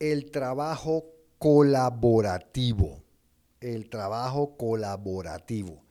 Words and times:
el 0.00 0.30
trabajo 0.30 1.04
colaborativo. 1.38 3.02
El 3.60 3.88
trabajo 3.88 4.56
colaborativo. 4.56 5.84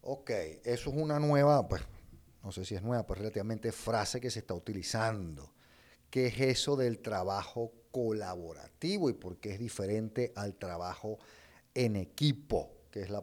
Ok, 0.00 0.30
eso 0.64 0.90
es 0.90 0.96
una 0.96 1.20
nueva, 1.20 1.68
pues, 1.68 1.82
no 2.42 2.50
sé 2.50 2.64
si 2.64 2.74
es 2.74 2.82
nueva, 2.82 3.06
pero 3.06 3.20
relativamente 3.20 3.70
frase 3.70 4.20
que 4.20 4.30
se 4.30 4.40
está 4.40 4.54
utilizando. 4.54 5.52
¿Qué 6.10 6.26
es 6.26 6.40
eso 6.40 6.76
del 6.76 6.98
trabajo 6.98 7.72
colaborativo 7.90 9.10
y 9.10 9.12
por 9.12 9.36
qué 9.36 9.52
es 9.52 9.58
diferente 9.58 10.32
al 10.34 10.54
trabajo 10.54 11.18
en 11.74 11.96
equipo, 11.96 12.72
que 12.90 13.02
es 13.02 13.10
la, 13.10 13.22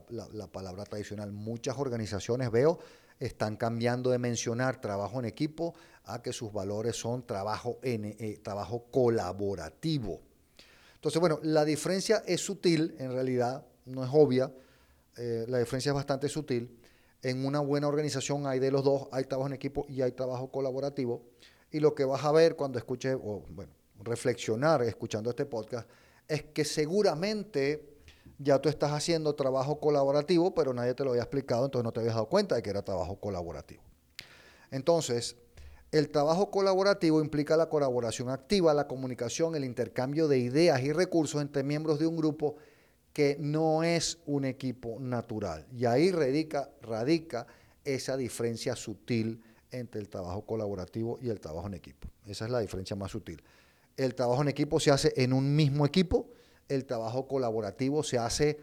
palabra 0.52 0.86
tradicional? 0.86 1.32
Muchas 1.32 1.77
organizaciones, 1.77 2.52
veo, 2.52 2.80
están 3.20 3.58
cambiando 3.58 4.10
de 4.12 4.18
mencionar 4.18 4.80
trabajo 4.80 5.20
en 5.20 5.26
equipo 5.26 5.76
a 6.06 6.22
que 6.22 6.34
sus 6.34 6.52
valores 6.52 6.96
son 6.96 7.26
trabajo, 7.26 7.80
en, 7.84 8.06
eh, 8.06 8.40
trabajo 8.42 8.86
colaborativo. 8.92 10.22
Entonces, 10.96 11.20
bueno, 11.20 11.40
la 11.44 11.66
diferencia 11.66 12.24
es 12.26 12.41
sutil, 12.41 12.96
en 13.00 13.12
realidad, 13.12 13.66
no 13.86 14.04
es 14.04 14.10
obvia, 14.12 14.52
eh, 15.18 15.46
la 15.48 15.60
diferencia 15.60 15.90
es 15.90 15.96
bastante 15.96 16.30
sutil. 16.30 16.77
En 17.22 17.46
una 17.46 17.60
buena 17.60 17.88
organización 17.88 18.48
hay 18.48 18.60
de 18.60 18.72
los 18.72 18.84
dos, 18.84 19.08
hay 19.12 19.26
trabajo 19.26 19.48
en 19.48 19.54
equipo 19.54 19.86
y 19.90 20.02
hay 20.02 20.13
trabajo 20.13 20.49
colaborativo. 20.49 21.24
Y 21.72 21.80
lo 21.80 21.94
que 21.94 22.05
vas 22.05 22.24
a 22.24 22.32
ver 22.32 22.55
cuando 22.55 22.80
escuches, 22.80 23.16
o 23.16 23.44
bueno, 23.49 23.72
reflexionar 24.02 24.82
escuchando 24.84 25.30
este 25.30 25.46
podcast, 25.46 25.88
es 26.27 26.44
que 26.44 26.63
seguramente 26.63 27.88
ya 28.39 28.59
tú 28.59 28.70
estás 28.70 28.91
haciendo 28.91 29.35
trabajo 29.35 29.79
colaborativo, 29.79 30.55
pero 30.55 30.73
nadie 30.73 30.93
te 30.95 31.03
lo 31.03 31.11
había 31.11 31.23
explicado, 31.23 31.66
entonces 31.66 31.84
no 31.84 31.91
te 31.91 31.99
habías 31.99 32.16
dado 32.16 32.27
cuenta 32.27 32.55
de 32.55 32.63
que 32.63 32.70
era 32.70 32.81
trabajo 32.81 33.20
colaborativo. 33.20 33.84
Entonces, 34.71 35.35
el 35.91 36.09
trabajo 36.09 36.49
colaborativo 36.49 37.21
implica 37.21 37.57
la 37.57 37.67
colaboración 37.67 38.29
activa, 38.29 38.73
la 38.73 38.88
comunicación, 38.88 39.55
el 39.55 39.65
intercambio 39.65 40.27
de 40.27 40.39
ideas 40.39 40.81
y 40.81 40.93
recursos 40.93 41.41
entre 41.41 41.63
miembros 41.63 41.99
de 41.99 42.07
un 42.07 42.15
grupo 42.15 42.55
que 43.12 43.38
no 43.39 43.84
es 43.84 44.20
un 44.26 44.46
equipo 44.46 44.98
natural. 44.99 45.65
Y 45.74 45.85
ahí 45.85 46.12
radica, 46.12 46.70
radica 46.81 47.48
esa 47.84 48.15
diferencia 48.15 48.76
sutil 48.76 49.41
entre 49.71 49.99
el 49.99 50.09
trabajo 50.09 50.46
colaborativo 50.46 51.18
y 51.21 51.29
el 51.29 51.40
trabajo 51.40 51.68
en 51.68 51.74
equipo. 51.74 52.07
Esa 52.26 52.46
es 52.46 52.51
la 52.51 52.59
diferencia 52.59 52.96
más 52.96 53.12
sutil. 53.12 53.41
El 53.98 54.15
trabajo 54.15 54.41
en 54.43 54.48
equipo 54.48 54.79
se 54.79 54.91
hace 54.91 55.12
en 55.18 55.34
un 55.34 55.55
mismo 55.55 55.85
equipo, 55.85 56.29
el 56.70 56.85
trabajo 56.85 57.27
colaborativo 57.27 58.03
se 58.03 58.17
hace 58.17 58.59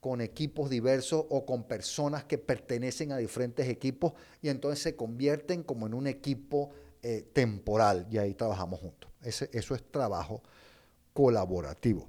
con 0.00 0.20
equipos 0.20 0.68
diversos 0.68 1.24
o 1.28 1.46
con 1.46 1.64
personas 1.64 2.24
que 2.24 2.38
pertenecen 2.38 3.12
a 3.12 3.16
diferentes 3.16 3.68
equipos 3.68 4.12
y 4.40 4.48
entonces 4.48 4.82
se 4.82 4.96
convierten 4.96 5.62
como 5.62 5.86
en 5.86 5.94
un 5.94 6.06
equipo 6.06 6.70
eh, 7.02 7.26
temporal 7.32 8.06
y 8.10 8.18
ahí 8.18 8.34
trabajamos 8.34 8.80
juntos. 8.80 9.10
Ese, 9.22 9.48
eso 9.52 9.74
es 9.74 9.82
trabajo 9.90 10.42
colaborativo. 11.12 12.08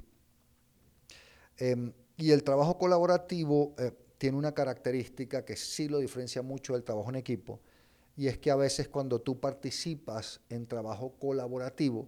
Em, 1.57 1.93
y 2.17 2.31
el 2.31 2.43
trabajo 2.43 2.77
colaborativo 2.77 3.75
eh, 3.77 3.91
tiene 4.17 4.37
una 4.37 4.53
característica 4.53 5.45
que 5.45 5.55
sí 5.55 5.87
lo 5.87 5.99
diferencia 5.99 6.41
mucho 6.41 6.73
del 6.73 6.83
trabajo 6.83 7.09
en 7.09 7.17
equipo, 7.17 7.59
y 8.15 8.27
es 8.27 8.37
que 8.37 8.51
a 8.51 8.55
veces 8.55 8.87
cuando 8.87 9.19
tú 9.21 9.39
participas 9.39 10.39
en 10.49 10.65
trabajo 10.65 11.13
colaborativo, 11.19 12.07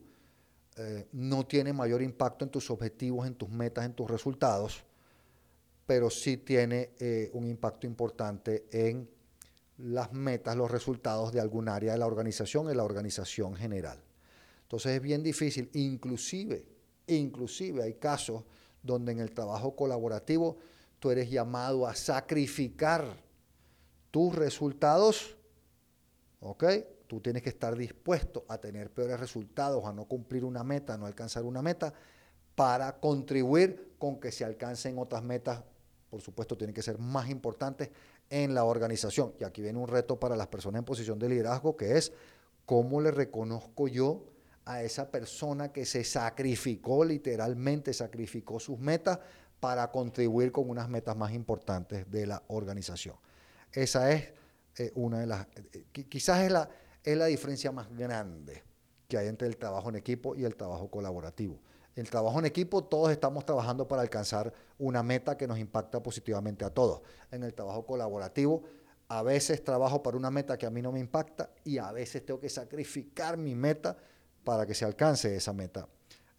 eh, 0.78 1.08
no 1.14 1.45
tiene 1.45 1.72
mayor 1.72 2.02
impacto 2.02 2.44
en 2.44 2.52
tus 2.52 2.70
objetivos, 2.70 3.26
en 3.26 3.36
tus 3.36 3.50
metas, 3.50 3.86
en 3.86 3.94
tus 3.94 4.09
resultados, 4.09 4.84
pero 5.86 6.09
sí 6.09 6.38
tiene 6.38 6.92
eh, 7.00 7.30
un 7.34 7.48
impacto 7.48 7.88
importante 7.88 8.66
en 8.72 9.09
las 9.78 10.12
metas, 10.12 10.56
los 10.56 10.70
resultados 10.70 11.32
de 11.32 11.40
algún 11.40 11.70
área 11.70 11.94
de 11.94 11.98
la 11.98 12.08
organización, 12.08 12.70
en 12.70 12.78
la 12.78 12.84
organización 12.84 13.56
general. 13.56 14.00
Entonces 14.64 14.94
es 14.94 15.02
bien 15.02 15.23
difícil, 15.23 15.70
inclusive, 15.73 16.66
inclusive 17.08 17.84
hay 17.84 17.94
casos 17.94 18.44
donde 18.82 19.12
en 19.12 19.20
el 19.20 19.32
trabajo 19.32 19.76
colaborativo 19.76 20.58
tú 21.00 21.12
eres 21.12 21.30
llamado 21.30 21.88
a 21.88 21.95
sacrificar 21.95 23.23
tus 24.12 24.36
resultados, 24.36 25.36
¿ok? 26.39 26.64
Tú 27.08 27.21
tienes 27.21 27.42
que 27.42 27.49
estar 27.49 27.76
dispuesto 27.76 28.45
a 28.48 28.58
tener 28.58 28.92
peores 28.92 29.20
resultados, 29.20 29.86
a 29.86 29.93
no 29.93 30.05
cumplir 30.05 30.43
una 30.43 30.64
meta, 30.64 30.93
a 30.93 30.98
no 30.98 31.05
alcanzar 31.05 31.43
una 31.43 31.61
meta, 31.61 31.93
para 32.55 32.99
contribuir 32.99 33.95
con 33.98 34.20
que 34.20 34.32
se 34.32 34.45
alcancen 34.45 34.98
otras 34.98 35.23
metas, 35.23 35.64
por 36.10 36.21
supuesto, 36.21 36.58
tienen 36.58 36.73
que 36.73 36.82
ser 36.82 36.98
más 36.98 37.30
importantes 37.30 37.89
en 38.30 38.54
la 38.54 38.64
organización. 38.64 39.33
Y 39.39 39.43
aquí 39.43 39.61
viene 39.61 39.77
un 39.77 39.88
reto 39.88 40.20
para 40.20 40.36
las 40.36 40.48
personas 40.48 40.80
en 40.80 40.86
posición 40.86 41.20
de 41.20 41.30
liderazgo, 41.30 41.76
que 41.76 41.98
es 41.98 42.14
cómo 42.66 43.02
le 43.02 43.11
reconozco 43.11 43.87
yo 43.87 44.26
a 44.66 44.82
esa 44.82 45.11
persona 45.11 45.72
que 45.72 45.86
se 45.86 46.04
sacrificó, 46.04 47.05
literalmente 47.05 47.93
sacrificó 47.93 48.60
sus 48.60 48.80
metas 48.80 49.20
para 49.60 49.92
contribuir 49.92 50.52
con 50.52 50.70
unas 50.70 50.89
metas 50.89 51.16
más 51.16 51.33
importantes 51.33 52.10
de 52.10 52.26
la 52.26 52.43
organización. 52.48 53.16
Esa 53.72 54.11
es 54.11 54.33
eh, 54.77 54.92
una 54.95 55.20
de 55.20 55.27
las, 55.27 55.48
eh, 55.55 55.86
quizás 56.10 56.42
es 56.43 56.52
la, 56.52 56.70
es 57.05 57.17
la 57.17 57.27
diferencia 57.27 57.71
más 57.71 57.88
grande 57.95 58.64
que 59.08 59.17
hay 59.17 59.27
entre 59.27 59.48
el 59.48 59.58
trabajo 59.58 59.89
en 59.89 59.95
equipo 59.95 60.36
y 60.36 60.43
el 60.43 60.55
trabajo 60.55 60.89
colaborativo. 60.89 61.61
El 61.95 62.10
trabajo 62.10 62.39
en 62.39 62.45
equipo, 62.45 62.83
todos 62.83 63.11
estamos 63.11 63.45
trabajando 63.45 63.88
para 63.88 64.02
alcanzar 64.02 64.52
una 64.77 65.02
meta 65.02 65.38
que 65.38 65.48
nos 65.48 65.58
impacta 65.60 66.04
positivamente 66.04 66.66
a 66.66 66.70
todos. 66.70 67.02
En 67.32 67.43
el 67.43 67.54
trabajo 67.54 67.86
colaborativo, 67.86 68.64
a 69.08 69.21
veces 69.21 69.64
trabajo 69.64 70.04
para 70.04 70.17
una 70.17 70.32
meta 70.32 70.58
que 70.58 70.66
a 70.66 70.70
mí 70.70 70.82
no 70.82 70.92
me 70.92 70.99
impacta 70.99 71.52
y 71.64 71.77
a 71.77 71.92
veces 71.92 72.26
tengo 72.26 72.39
que 72.39 72.49
sacrificar 72.49 73.37
mi 73.37 73.55
meta 73.55 73.95
para 74.43 74.66
que 74.66 74.73
se 74.73 74.83
alcance 74.83 75.36
esa 75.36 75.54
meta 75.54 75.87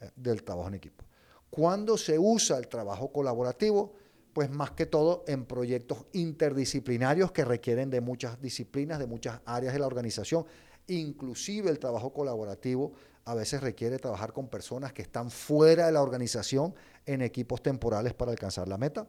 eh, 0.00 0.10
del 0.16 0.42
trabajo 0.42 0.68
en 0.68 0.74
equipo. 0.74 1.04
¿Cuándo 1.48 1.96
se 1.96 2.18
usa 2.18 2.58
el 2.58 2.68
trabajo 2.68 3.12
colaborativo? 3.12 3.94
Pues 4.36 4.50
más 4.50 4.72
que 4.72 4.84
todo 4.84 5.24
en 5.28 5.46
proyectos 5.46 6.04
interdisciplinarios 6.12 7.32
que 7.32 7.42
requieren 7.42 7.88
de 7.88 8.02
muchas 8.02 8.38
disciplinas, 8.42 8.98
de 8.98 9.06
muchas 9.06 9.40
áreas 9.46 9.72
de 9.72 9.78
la 9.78 9.86
organización. 9.86 10.44
Inclusive 10.88 11.70
el 11.70 11.78
trabajo 11.78 12.12
colaborativo 12.12 12.92
a 13.24 13.34
veces 13.34 13.62
requiere 13.62 13.98
trabajar 13.98 14.34
con 14.34 14.48
personas 14.48 14.92
que 14.92 15.00
están 15.00 15.30
fuera 15.30 15.86
de 15.86 15.92
la 15.92 16.02
organización 16.02 16.74
en 17.06 17.22
equipos 17.22 17.62
temporales 17.62 18.12
para 18.12 18.30
alcanzar 18.30 18.68
la 18.68 18.76
meta. 18.76 19.08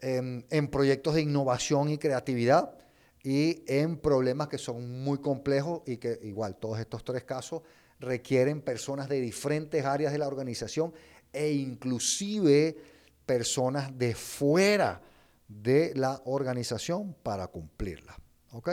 En, 0.00 0.66
proyectos 0.66 1.14
de 1.14 1.22
innovación 1.22 1.90
y 1.90 1.98
creatividad, 1.98 2.76
y 3.22 3.62
en 3.68 3.98
problemas 3.98 4.48
que 4.48 4.58
son 4.58 5.04
muy 5.04 5.18
complejos 5.18 5.82
y 5.86 5.98
que 5.98 6.18
igual 6.24 6.56
todos 6.56 6.80
estos 6.80 7.04
tres 7.04 7.22
casos 7.22 7.62
requieren 8.00 8.62
personas 8.62 9.08
de 9.08 9.20
diferentes 9.20 9.84
áreas 9.84 10.10
de 10.12 10.18
la 10.18 10.26
organización 10.26 10.92
e 11.32 11.52
inclusive 11.52 12.93
personas 13.26 13.96
de 13.98 14.14
fuera 14.14 15.00
de 15.48 15.92
la 15.94 16.20
organización 16.24 17.14
para 17.22 17.46
cumplirla. 17.48 18.16
¿Ok? 18.52 18.70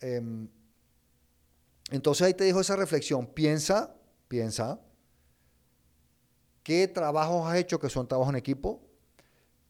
Em, 0.00 0.48
entonces 1.90 2.26
ahí 2.26 2.34
te 2.34 2.44
dejo 2.44 2.60
esa 2.60 2.76
reflexión. 2.76 3.26
Piensa, 3.26 3.94
piensa, 4.28 4.80
¿qué 6.62 6.88
trabajos 6.88 7.48
has 7.48 7.58
hecho 7.58 7.78
que 7.78 7.88
son 7.88 8.08
trabajos 8.08 8.32
en 8.32 8.38
equipo? 8.38 8.82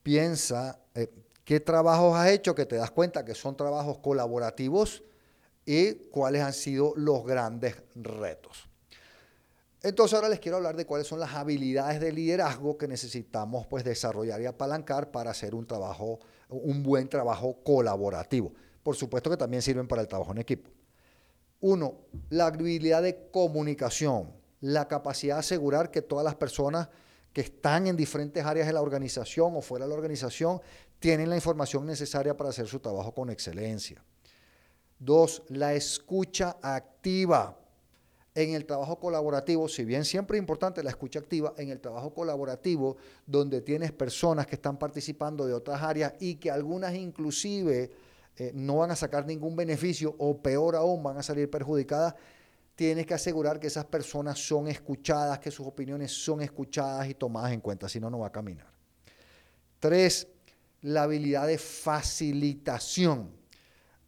Piensa, 0.02 0.80
eh, 0.94 1.12
qué 1.44 1.60
trabajos 1.60 2.16
has 2.16 2.30
hecho 2.30 2.54
que 2.54 2.66
te 2.66 2.76
das 2.76 2.90
cuenta 2.90 3.24
que 3.24 3.34
son 3.34 3.56
trabajos 3.56 3.98
colaborativos 3.98 5.02
y 5.64 5.94
cuáles 6.10 6.42
han 6.42 6.52
sido 6.52 6.94
los 6.96 7.24
grandes 7.24 7.76
retos. 7.94 8.68
Entonces 9.86 10.14
ahora 10.14 10.28
les 10.28 10.40
quiero 10.40 10.56
hablar 10.56 10.74
de 10.74 10.84
cuáles 10.84 11.06
son 11.06 11.20
las 11.20 11.32
habilidades 11.34 12.00
de 12.00 12.10
liderazgo 12.10 12.76
que 12.76 12.88
necesitamos 12.88 13.68
pues 13.68 13.84
desarrollar 13.84 14.40
y 14.40 14.46
apalancar 14.46 15.12
para 15.12 15.30
hacer 15.30 15.54
un 15.54 15.64
trabajo, 15.64 16.18
un 16.48 16.82
buen 16.82 17.08
trabajo 17.08 17.62
colaborativo. 17.62 18.52
Por 18.82 18.96
supuesto 18.96 19.30
que 19.30 19.36
también 19.36 19.62
sirven 19.62 19.86
para 19.86 20.02
el 20.02 20.08
trabajo 20.08 20.32
en 20.32 20.38
equipo. 20.38 20.72
Uno, 21.60 22.00
la 22.30 22.46
habilidad 22.46 23.00
de 23.00 23.30
comunicación, 23.30 24.32
la 24.60 24.88
capacidad 24.88 25.36
de 25.36 25.40
asegurar 25.40 25.92
que 25.92 26.02
todas 26.02 26.24
las 26.24 26.34
personas 26.34 26.88
que 27.32 27.42
están 27.42 27.86
en 27.86 27.96
diferentes 27.96 28.44
áreas 28.44 28.66
de 28.66 28.72
la 28.72 28.82
organización 28.82 29.54
o 29.54 29.60
fuera 29.60 29.84
de 29.84 29.90
la 29.90 29.94
organización 29.94 30.60
tienen 30.98 31.30
la 31.30 31.36
información 31.36 31.86
necesaria 31.86 32.36
para 32.36 32.50
hacer 32.50 32.66
su 32.66 32.80
trabajo 32.80 33.14
con 33.14 33.30
excelencia. 33.30 34.02
Dos, 34.98 35.44
la 35.46 35.74
escucha 35.74 36.56
activa. 36.60 37.56
En 38.36 38.52
el 38.52 38.66
trabajo 38.66 39.00
colaborativo, 39.00 39.66
si 39.66 39.86
bien 39.86 40.04
siempre 40.04 40.36
es 40.36 40.42
importante 40.42 40.82
la 40.82 40.90
escucha 40.90 41.20
activa, 41.20 41.54
en 41.56 41.70
el 41.70 41.80
trabajo 41.80 42.12
colaborativo, 42.12 42.98
donde 43.24 43.62
tienes 43.62 43.92
personas 43.92 44.46
que 44.46 44.56
están 44.56 44.78
participando 44.78 45.46
de 45.46 45.54
otras 45.54 45.82
áreas 45.82 46.12
y 46.20 46.34
que 46.34 46.50
algunas 46.50 46.94
inclusive 46.94 47.90
eh, 48.36 48.52
no 48.54 48.76
van 48.76 48.90
a 48.90 48.96
sacar 48.96 49.24
ningún 49.24 49.56
beneficio 49.56 50.14
o 50.18 50.36
peor 50.42 50.76
aún 50.76 51.02
van 51.02 51.16
a 51.16 51.22
salir 51.22 51.50
perjudicadas, 51.50 52.14
tienes 52.74 53.06
que 53.06 53.14
asegurar 53.14 53.58
que 53.58 53.68
esas 53.68 53.86
personas 53.86 54.38
son 54.38 54.68
escuchadas, 54.68 55.38
que 55.38 55.50
sus 55.50 55.66
opiniones 55.66 56.12
son 56.12 56.42
escuchadas 56.42 57.08
y 57.08 57.14
tomadas 57.14 57.52
en 57.52 57.62
cuenta, 57.62 57.88
si 57.88 57.98
no, 57.98 58.10
no 58.10 58.18
va 58.18 58.26
a 58.26 58.32
caminar. 58.32 58.70
Tres, 59.80 60.28
la 60.82 61.04
habilidad 61.04 61.46
de 61.46 61.56
facilitación. 61.56 63.30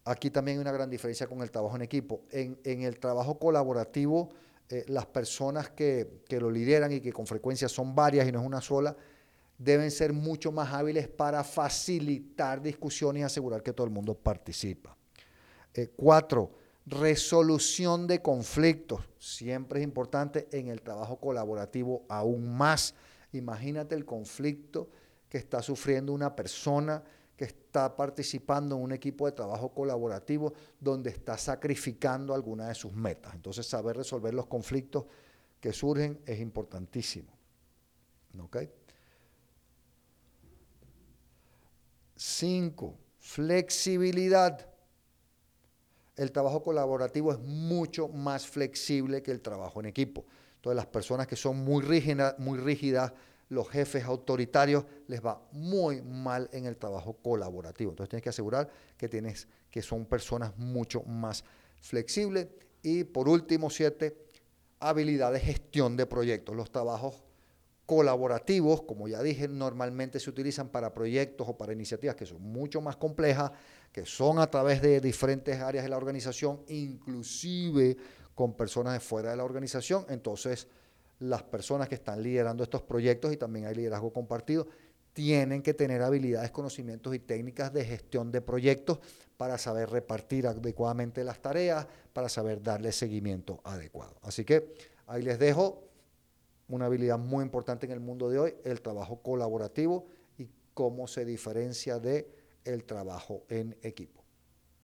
Aquí 0.09 0.31
también 0.31 0.57
hay 0.57 0.61
una 0.61 0.71
gran 0.71 0.89
diferencia 0.89 1.27
con 1.27 1.43
el 1.43 1.51
trabajo 1.51 1.75
en 1.75 1.83
equipo. 1.83 2.21
En, 2.31 2.57
el 2.63 2.97
trabajo 2.97 3.37
colaborativo 3.37 4.31
eh, 4.67 4.83
las 4.87 5.05
personas 5.05 5.69
que, 5.69 6.23
que 6.27 6.39
lo 6.39 6.49
lideran 6.49 6.91
y 6.91 6.99
que 6.99 7.13
con 7.13 7.27
frecuencia 7.27 7.69
son 7.69 7.93
varias 7.93 8.27
y 8.27 8.31
no 8.31 8.39
es 8.39 8.45
una 8.47 8.59
sola, 8.59 8.97
deben 9.55 9.91
ser 9.91 10.11
mucho 10.11 10.51
más 10.51 10.73
hábiles 10.73 11.07
para 11.07 11.43
facilitar 11.43 12.59
discusiones 12.59 13.21
y 13.21 13.23
asegurar 13.23 13.61
que 13.61 13.71
todo 13.71 13.85
el 13.85 13.93
mundo 13.93 14.15
participa. 14.15 14.97
Eh, 15.75 15.89
cuatro, 15.95 16.53
resolución 16.87 18.07
de 18.07 18.19
conflictos. 18.19 19.01
Siempre 19.19 19.79
es 19.79 19.83
importante 19.83 20.47
en 20.51 20.69
el 20.69 20.81
trabajo 20.81 21.19
colaborativo 21.19 22.03
aún 22.09 22.57
más. 22.57 22.95
Imagínate 23.31 23.93
el 23.93 24.05
conflicto 24.05 24.89
que 25.29 25.37
está 25.37 25.61
sufriendo 25.61 26.13
una 26.13 26.35
persona 26.35 27.03
que 27.39 27.45
está 27.45 27.95
participando 27.95 28.75
en 28.75 28.81
un 28.81 28.91
equipo 28.91 29.25
de 29.25 29.31
trabajo 29.31 29.73
colaborativo 29.73 30.53
donde 30.77 31.09
está 31.09 31.37
sacrificando 31.37 32.33
alguna 32.33 32.67
de 32.67 32.75
sus 32.75 32.91
metas. 32.91 33.33
Entonces, 33.33 33.65
saber 33.65 33.95
resolver 33.95 34.33
los 34.33 34.47
conflictos 34.47 35.05
que 35.61 35.71
surgen 35.71 36.19
es 36.25 36.37
importantísimo. 36.41 37.31
¿Okay? 38.41 38.69
Cinco, 42.17 42.97
flexibilidad. 43.19 44.67
El 46.17 46.33
trabajo 46.33 46.61
colaborativo 46.61 47.31
es 47.31 47.39
mucho 47.39 48.09
más 48.09 48.45
flexible 48.47 49.23
que 49.23 49.31
el 49.31 49.39
trabajo 49.39 49.79
en 49.79 49.85
equipo. 49.85 50.25
Entonces, 50.55 50.75
las 50.75 50.87
personas 50.87 51.25
que 51.25 51.37
son 51.37 51.63
muy 51.63 51.85
muy 52.37 52.59
rígidas 52.59 53.13
los 53.49 53.67
jefes 53.69 54.03
autoritarios 54.05 54.85
les 55.07 55.25
va 55.25 55.41
muy 55.51 56.01
mal 56.01 56.49
en 56.53 56.65
el 56.65 56.77
trabajo 56.77 57.13
colaborativo. 57.13 57.91
Entonces 57.91 58.09
tienes 58.09 58.23
que 58.23 58.29
asegurar 58.29 58.69
que, 58.95 59.09
tienes, 59.09 59.47
que 59.71 59.81
son 59.81 60.05
personas 60.05 60.55
mucho 60.57 61.03
más 61.03 61.43
flexibles. 61.81 62.47
Y 62.83 63.03
por 63.03 63.27
último, 63.27 63.69
siete, 63.69 64.15
habilidad 64.79 65.33
de 65.33 65.39
gestión 65.39 65.97
de 65.97 66.05
proyectos. 66.05 66.55
Los 66.55 66.71
trabajos 66.71 67.23
colaborativos, 67.87 68.83
como 68.83 69.07
ya 69.07 69.23
dije, 69.23 69.47
normalmente 69.47 70.19
se 70.19 70.29
utilizan 70.29 70.69
para 70.69 70.93
proyectos 70.93 71.49
o 71.49 71.57
para 71.57 71.73
iniciativas 71.73 72.15
que 72.15 72.27
son 72.27 72.39
mucho 72.39 72.81
más 72.81 72.97
complejas, 72.97 73.51
que 73.91 74.05
son 74.05 74.37
a 74.37 74.45
través 74.45 74.79
de 74.79 75.01
diferentes 75.01 75.59
áreas 75.59 75.83
de 75.83 75.89
la 75.89 75.97
organización, 75.97 76.61
inclusive 76.67 77.97
con 78.35 78.53
personas 78.53 78.93
de 78.93 78.99
fuera 78.99 79.31
de 79.31 79.37
la 79.37 79.43
organización. 79.43 80.05
Entonces, 80.07 80.67
las 81.19 81.43
personas 81.43 81.87
que 81.87 81.95
están 81.95 82.23
liderando 82.23 82.63
estos 82.63 82.81
proyectos 82.81 83.33
y 83.33 83.37
también 83.37 83.65
hay 83.65 83.75
liderazgo 83.75 84.11
compartido, 84.11 84.67
tienen 85.13 85.61
que 85.61 85.73
tener 85.73 86.01
habilidades, 86.01 86.51
conocimientos 86.51 87.13
y 87.13 87.19
técnicas 87.19 87.73
de 87.73 87.83
gestión 87.83 88.31
de 88.31 88.41
proyectos 88.41 88.99
para 89.37 89.57
saber 89.57 89.89
repartir 89.89 90.47
adecuadamente 90.47 91.23
las 91.23 91.41
tareas, 91.41 91.87
para 92.13 92.29
saber 92.29 92.61
darle 92.61 92.91
seguimiento 92.91 93.59
adecuado. 93.63 94.17
Así 94.21 94.45
que 94.45 94.73
ahí 95.07 95.21
les 95.21 95.39
dejo 95.39 95.83
una 96.69 96.85
habilidad 96.85 97.17
muy 97.17 97.43
importante 97.43 97.85
en 97.85 97.91
el 97.91 97.99
mundo 97.99 98.29
de 98.29 98.39
hoy, 98.39 98.55
el 98.63 98.81
trabajo 98.81 99.21
colaborativo 99.21 100.07
y 100.37 100.47
cómo 100.73 101.07
se 101.07 101.25
diferencia 101.25 101.99
de 101.99 102.29
el 102.63 102.85
trabajo 102.85 103.43
en 103.49 103.75
equipo. 103.81 104.18